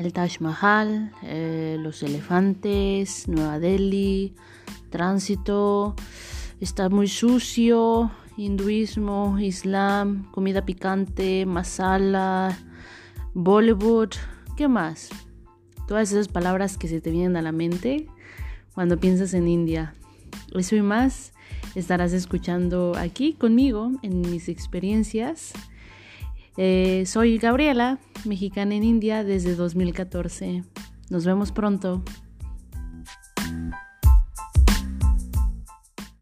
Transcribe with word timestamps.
el 0.00 0.14
Taj 0.14 0.40
Mahal, 0.40 1.12
eh, 1.22 1.76
los 1.78 2.02
elefantes, 2.02 3.28
Nueva 3.28 3.58
Delhi, 3.58 4.34
tránsito, 4.88 5.94
está 6.58 6.88
muy 6.88 7.06
sucio, 7.06 8.10
hinduismo, 8.38 9.38
islam, 9.38 10.30
comida 10.30 10.64
picante, 10.64 11.44
masala, 11.44 12.58
Bollywood, 13.34 14.12
¿qué 14.56 14.68
más? 14.68 15.10
Todas 15.86 16.12
esas 16.12 16.28
palabras 16.28 16.78
que 16.78 16.88
se 16.88 17.02
te 17.02 17.10
vienen 17.10 17.36
a 17.36 17.42
la 17.42 17.52
mente 17.52 18.06
cuando 18.74 18.98
piensas 18.98 19.34
en 19.34 19.48
India. 19.48 19.92
Eso 20.54 20.76
y 20.76 20.82
más 20.82 21.34
estarás 21.74 22.14
escuchando 22.14 22.94
aquí 22.96 23.34
conmigo 23.34 23.92
en 24.02 24.22
mis 24.22 24.48
experiencias. 24.48 25.52
Eh, 26.62 27.06
soy 27.06 27.38
Gabriela, 27.38 27.98
mexicana 28.26 28.74
en 28.74 28.84
India 28.84 29.24
desde 29.24 29.54
2014. 29.54 30.62
Nos 31.08 31.24
vemos 31.24 31.52
pronto. 31.52 32.04